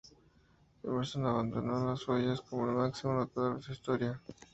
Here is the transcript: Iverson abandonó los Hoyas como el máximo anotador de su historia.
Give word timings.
Iverson 0.83 1.27
abandonó 1.27 1.85
los 1.85 2.09
Hoyas 2.09 2.41
como 2.41 2.67
el 2.67 2.75
máximo 2.75 3.13
anotador 3.13 3.57
de 3.57 3.61
su 3.61 3.71
historia. 3.71 4.19